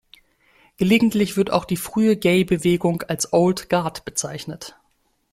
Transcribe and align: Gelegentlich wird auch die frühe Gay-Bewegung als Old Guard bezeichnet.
Gelegentlich 0.77 1.37
wird 1.37 1.51
auch 1.51 1.63
die 1.63 1.77
frühe 1.77 2.17
Gay-Bewegung 2.17 3.03
als 3.03 3.33
Old 3.33 3.69
Guard 3.69 4.03
bezeichnet. 4.03 4.75